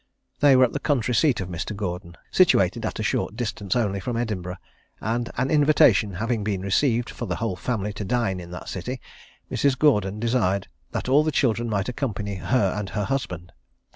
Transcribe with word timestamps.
They 0.39 0.55
were 0.55 0.63
at 0.63 0.73
the 0.73 0.79
country 0.79 1.13
seat 1.13 1.41
of 1.41 1.47
Mr. 1.49 1.75
Gordon, 1.75 2.17
situated 2.31 2.87
at 2.87 2.97
a 2.97 3.03
short 3.03 3.35
distance 3.35 3.75
only 3.75 3.99
from 3.99 4.17
Edinburgh, 4.17 4.57
and 4.99 5.29
an 5.37 5.51
invitation 5.51 6.13
having 6.13 6.43
been 6.43 6.61
received 6.63 7.11
for 7.11 7.27
the 7.27 7.35
whole 7.35 7.55
family 7.55 7.93
to 7.93 8.03
dine 8.03 8.39
in 8.39 8.49
that 8.49 8.67
city, 8.67 8.99
Mrs. 9.51 9.77
Gordon 9.77 10.19
desired 10.19 10.67
that 10.89 11.07
all 11.07 11.23
the 11.23 11.31
children 11.31 11.69
might 11.69 11.87
accompany 11.87 12.33
her 12.37 12.73
and 12.75 12.89
her 12.89 13.03
husband. 13.03 13.51